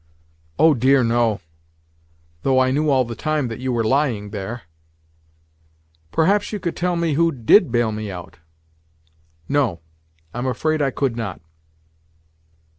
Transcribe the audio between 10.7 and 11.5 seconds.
I could not."